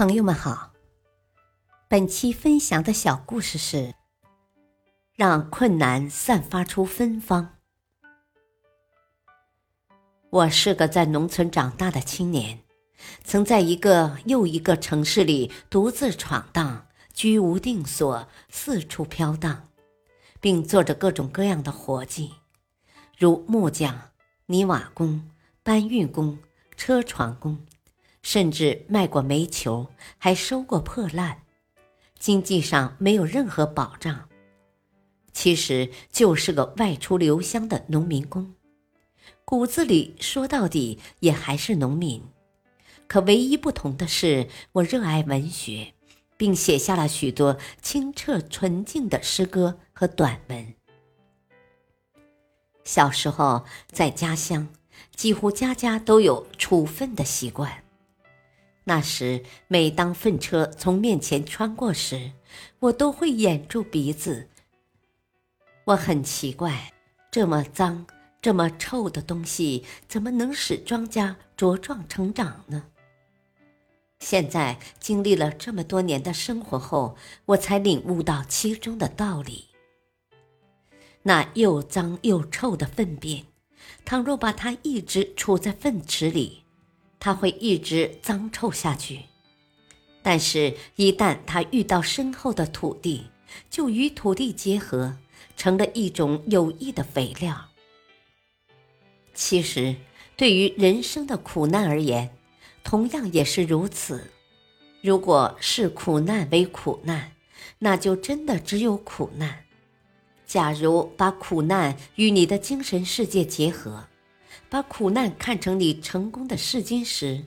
[0.00, 0.72] 朋友们好，
[1.86, 3.94] 本期分享的小故事是：
[5.14, 7.58] 让困难散发出芬芳。
[10.30, 12.60] 我是个在农村长大的青年，
[13.24, 19.68] 曾在一个又一个城市里独自闯荡，居无定所，四处飘荡，
[20.40, 22.36] 并做着各种各样的活计，
[23.18, 24.12] 如木匠、
[24.46, 25.28] 泥瓦工、
[25.62, 26.38] 搬运工、
[26.74, 27.66] 车床工。
[28.22, 29.88] 甚至卖过煤球，
[30.18, 31.42] 还收过破烂，
[32.18, 34.28] 经济上没有任何保障。
[35.32, 38.54] 其实就是个外出留乡的农民工，
[39.44, 42.22] 骨子里说到底也还是农民。
[43.06, 45.94] 可唯一不同的是，我热爱文学，
[46.36, 50.74] 并写下了许多清澈纯净的诗歌和短文。
[52.84, 54.68] 小时候在家乡，
[55.14, 57.82] 几乎家家都有处分的习惯。
[58.84, 62.32] 那时，每当粪车从面前穿过时，
[62.78, 64.48] 我都会掩住鼻子。
[65.84, 66.92] 我很奇怪，
[67.30, 68.06] 这么脏、
[68.40, 72.86] 这么臭的东西，怎么能使庄稼茁壮成长呢？
[74.18, 79.68] 现在经历了这么多年的生活后，我才领悟到其中的道理。
[81.22, 83.44] 那又脏又臭的粪便，
[84.04, 86.59] 倘若把它一直储在粪池里，
[87.20, 89.20] 它会一直脏臭下去，
[90.22, 93.26] 但是，一旦它遇到深厚的土地，
[93.68, 95.18] 就与土地结合，
[95.56, 97.68] 成了一种有益的肥料。
[99.34, 99.96] 其实，
[100.36, 102.30] 对于人生的苦难而言，
[102.82, 104.32] 同样也是如此。
[105.02, 107.32] 如果视苦难为苦难，
[107.78, 109.64] 那就真的只有苦难。
[110.46, 114.08] 假如把苦难与你的精神世界结合，
[114.68, 117.44] 把苦难看成你成功的试金石，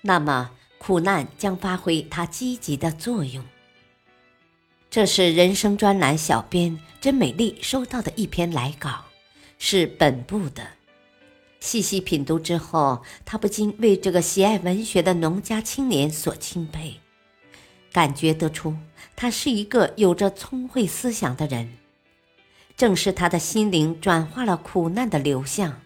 [0.00, 3.44] 那么苦难将发挥它积极的作用。
[4.90, 9.04] 这是人生专栏小编甄美丽收到的一篇来稿，
[9.58, 10.62] 是本部的。
[11.60, 17.00] 细细品读之后，他不禁为这个喜爱文学的农家青年所钦佩，
[17.92, 18.76] 感觉得出
[19.14, 21.72] 他是一个有着聪慧思想的人。
[22.76, 25.80] 正是他的心灵转化了苦难的流向。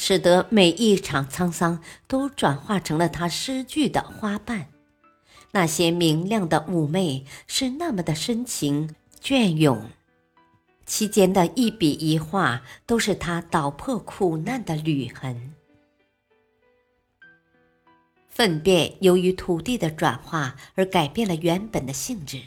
[0.00, 4.68] 使得每一场沧桑都转化成了他诗句的花瓣，
[5.50, 9.90] 那些明亮的妩媚是那么的深情隽永，
[10.86, 15.52] 其间的一笔一画都是他捣破苦难的履痕。
[18.28, 22.40] 粪便由于土地的转化而改变了原本的性质，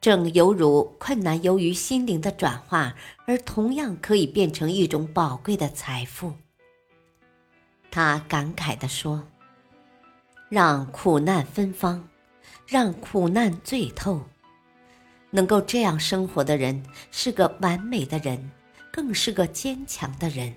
[0.00, 6.32] 正犹如困难由于心灵的转化而同样可以变成一种宝贵的财富。
[7.94, 9.24] 他感慨地说
[10.50, 12.08] ：“让苦难芬芳，
[12.66, 14.20] 让苦难醉透。
[15.30, 18.50] 能够这样生活的人，是个完美的人，
[18.92, 20.52] 更是个坚强的人。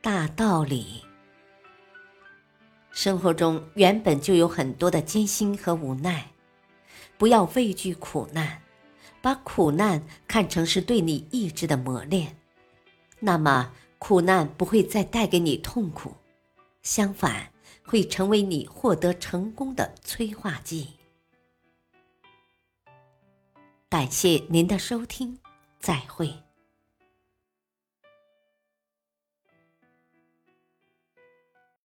[0.00, 1.04] 大道理，
[2.92, 6.30] 生活中原本就有很多的艰辛和无奈，
[7.18, 8.62] 不要畏惧苦难，
[9.20, 12.34] 把苦难看成是对你意志的磨练，
[13.20, 16.12] 那么。”苦难不会再带给你痛苦，
[16.82, 17.52] 相反，
[17.84, 20.88] 会成为你获得成功的催化剂。
[23.88, 25.38] 感谢您的收听，
[25.80, 26.45] 再会。